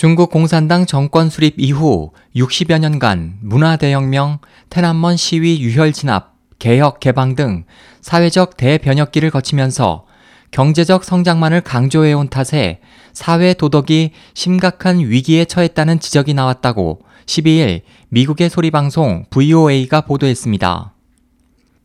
중국 0.00 0.30
공산당 0.30 0.86
정권 0.86 1.28
수립 1.28 1.56
이후 1.58 2.12
60여 2.34 2.78
년간 2.78 3.34
문화대혁명, 3.42 4.38
테난먼 4.70 5.18
시위 5.18 5.60
유혈 5.60 5.92
진압, 5.92 6.36
개혁 6.58 7.00
개방 7.00 7.34
등 7.34 7.64
사회적 8.00 8.56
대변혁기를 8.56 9.30
거치면서 9.30 10.06
경제적 10.52 11.04
성장만을 11.04 11.60
강조해온 11.60 12.30
탓에 12.30 12.80
사회 13.12 13.52
도덕이 13.52 14.12
심각한 14.32 15.00
위기에 15.00 15.44
처했다는 15.44 16.00
지적이 16.00 16.32
나왔다고 16.32 17.02
12일 17.26 17.82
미국의 18.08 18.48
소리방송 18.48 19.26
VOA가 19.28 20.00
보도했습니다. 20.00 20.94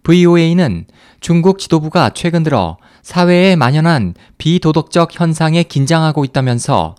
VOA는 0.04 0.86
중국 1.20 1.59
지도부가 1.59 2.11
최근 2.11 2.43
들어 2.43 2.77
사회에 3.02 3.57
만연한 3.57 4.13
비도덕적 4.38 5.20
현상에 5.20 5.63
긴장하고 5.63 6.23
있다면서 6.23 6.95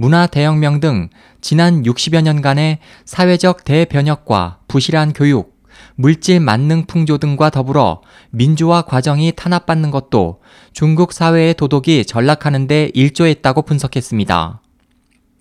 문화 0.00 0.28
대혁명 0.28 0.78
등 0.78 1.08
지난 1.40 1.82
60여 1.82 2.22
년간의 2.22 2.78
사회적 3.04 3.64
대변혁과 3.64 4.60
부실한 4.68 5.12
교육, 5.12 5.58
물질 5.96 6.38
만능 6.38 6.86
풍조 6.86 7.18
등과 7.18 7.50
더불어 7.50 8.02
민주화 8.30 8.82
과정이 8.82 9.32
탄압받는 9.34 9.90
것도 9.90 10.40
중국 10.72 11.12
사회의 11.12 11.52
도덕이 11.52 12.04
전락하는데 12.04 12.92
일조했다고 12.94 13.62
분석했습니다. 13.62 14.62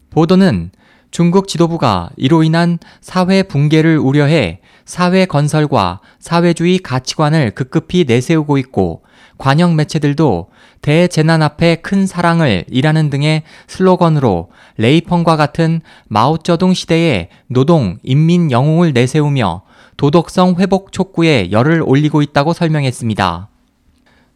보도는 0.09 0.71
중국 1.11 1.47
지도부가 1.47 2.09
이로 2.17 2.41
인한 2.41 2.79
사회 2.99 3.43
붕괴를 3.43 3.99
우려해 3.99 4.61
사회 4.85 5.25
건설과 5.25 6.01
사회주의 6.17 6.79
가치관을 6.79 7.51
급급히 7.51 8.05
내세우고 8.07 8.57
있고 8.57 9.03
관영 9.37 9.75
매체들도 9.75 10.49
대재난 10.81 11.41
앞에 11.41 11.75
큰 11.77 12.05
사랑을 12.05 12.65
이라는 12.69 13.09
등의 13.09 13.43
슬로건으로 13.67 14.49
레이펑과 14.77 15.35
같은 15.35 15.81
마오쩌둥 16.07 16.73
시대의 16.73 17.29
노동, 17.47 17.97
인민 18.03 18.51
영웅을 18.51 18.93
내세우며 18.93 19.63
도덕성 19.97 20.55
회복 20.59 20.91
촉구에 20.91 21.51
열을 21.51 21.81
올리고 21.85 22.21
있다고 22.21 22.53
설명했습니다. 22.53 23.49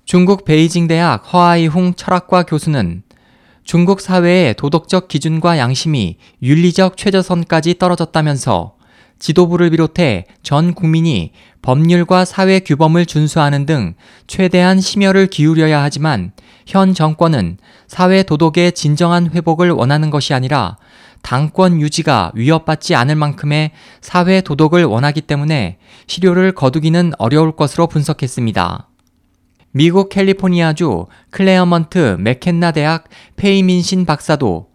중국 0.05 0.45
베이징 0.45 0.87
대학 0.87 1.33
허아이홍 1.33 1.93
철학과 1.95 2.43
교수는 2.43 3.03
중국 3.63 4.01
사회의 4.01 4.55
도덕적 4.55 5.07
기준과 5.07 5.59
양심이 5.59 6.17
윤리적 6.41 6.97
최저선까지 6.97 7.77
떨어졌다면서 7.77 8.75
지도부를 9.21 9.69
비롯해 9.69 10.25
전 10.41 10.73
국민이 10.73 11.31
법률과 11.61 12.25
사회 12.25 12.59
규범을 12.59 13.05
준수하는 13.05 13.67
등 13.67 13.93
최대한 14.25 14.81
심혈을 14.81 15.27
기울여야 15.27 15.81
하지만 15.81 16.31
현 16.65 16.95
정권은 16.95 17.57
사회 17.87 18.23
도덕의 18.23 18.71
진정한 18.73 19.29
회복을 19.29 19.69
원하는 19.69 20.09
것이 20.09 20.33
아니라 20.33 20.77
당권 21.21 21.79
유지가 21.79 22.31
위협받지 22.33 22.95
않을 22.95 23.15
만큼의 23.15 23.71
사회 24.01 24.41
도덕을 24.41 24.85
원하기 24.85 25.21
때문에 25.21 25.77
실효를 26.07 26.53
거두기는 26.53 27.11
어려울 27.19 27.55
것으로 27.55 27.85
분석했습니다. 27.85 28.87
미국 29.71 30.09
캘리포니아주 30.09 31.05
클레어먼트 31.29 32.17
맥켄나 32.19 32.71
대학 32.71 33.05
페이민신 33.35 34.05
박사도 34.05 34.70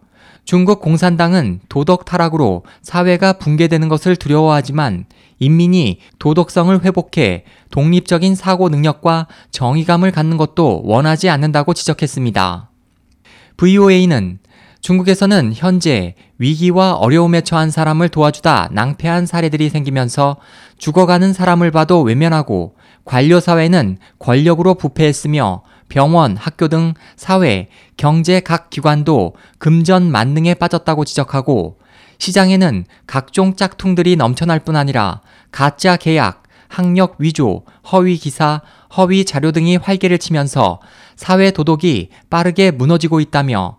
중국 0.47 0.79
공산당은 0.79 1.59
도덕 1.67 2.05
타락으로 2.05 2.63
사회가 2.81 3.33
붕괴되는 3.33 3.89
것을 3.89 4.15
두려워하지만 4.15 5.03
인민이 5.39 5.99
도덕성을 6.19 6.85
회복해 6.85 7.43
독립적인 7.69 8.33
사고 8.33 8.69
능력과 8.69 9.27
정의감을 9.51 10.13
갖는 10.13 10.37
것도 10.37 10.83
원하지 10.85 11.29
않는다고 11.29 11.73
지적했습니다. 11.73 12.71
VOA는 13.57 14.39
중국에서는 14.79 15.51
현재 15.53 16.15
위기와 16.37 16.93
어려움에 16.93 17.41
처한 17.41 17.69
사람을 17.69 18.07
도와주다 18.07 18.69
낭패한 18.71 19.25
사례들이 19.25 19.67
생기면서 19.67 20.37
죽어가는 20.77 21.33
사람을 21.33 21.71
봐도 21.71 22.03
외면하고 22.03 22.75
관료사회는 23.03 23.97
권력으로 24.17 24.75
부패했으며 24.75 25.63
병원, 25.89 26.37
학교 26.37 26.67
등 26.67 26.93
사회, 27.15 27.69
경제 27.95 28.39
각 28.39 28.69
기관도 28.69 29.35
금전 29.57 30.11
만능에 30.11 30.53
빠졌다고 30.55 31.05
지적하고 31.05 31.77
시장에는 32.19 32.85
각종 33.05 33.55
짝퉁들이 33.55 34.15
넘쳐날 34.15 34.59
뿐 34.59 34.75
아니라 34.75 35.21
가짜 35.51 35.97
계약, 35.97 36.43
학력 36.67 37.15
위조, 37.19 37.63
허위 37.91 38.17
기사, 38.17 38.61
허위 38.95 39.25
자료 39.25 39.51
등이 39.51 39.77
활개를 39.77 40.17
치면서 40.17 40.79
사회 41.15 41.51
도덕이 41.51 42.09
빠르게 42.29 42.71
무너지고 42.71 43.19
있다며 43.19 43.77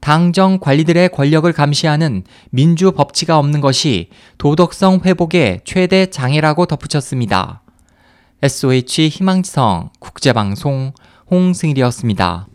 당정 0.00 0.58
관리들의 0.58 1.10
권력을 1.10 1.50
감시하는 1.52 2.24
민주 2.50 2.92
법치가 2.92 3.38
없는 3.38 3.60
것이 3.60 4.08
도덕성 4.38 5.00
회복의 5.04 5.60
최대 5.64 6.06
장애라고 6.06 6.64
덧붙였습니다. 6.66 7.62
SOH 8.42 9.08
희망지성 9.10 9.90
국제방송 9.98 10.94
홍승일이었습니다. 11.30 12.49